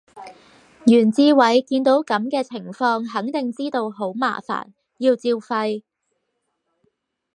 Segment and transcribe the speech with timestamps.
[0.87, 5.83] 袁志偉見到噉嘅情況肯定知道好麻煩，要照肺